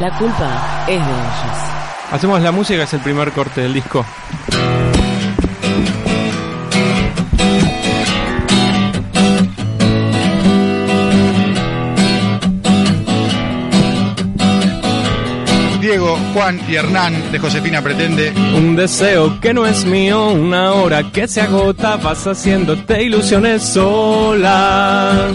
[0.00, 2.12] La culpa es de ellos.
[2.12, 4.04] Hacemos la música, es el primer corte del disco.
[15.80, 18.34] Diego, Juan y Hernán de Josefina Pretende.
[18.54, 25.30] Un deseo que no es mío, una hora que se agota, vas haciéndote ilusiones sola.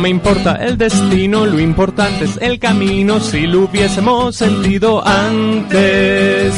[0.00, 6.54] Me importa el destino, lo importante es el camino, si lo hubiésemos sentido antes.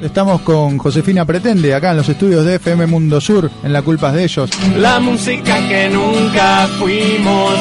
[0.00, 4.10] Estamos con Josefina Pretende acá en los estudios de FM Mundo Sur, en La Culpa
[4.10, 4.50] es de ellos.
[4.78, 7.54] La música que nunca fuimos,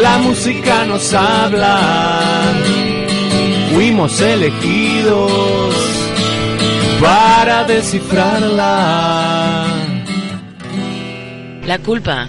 [0.00, 2.52] la música nos habla.
[3.74, 5.32] Fuimos elegidos
[7.00, 9.64] para descifrarla.
[11.66, 12.28] La culpa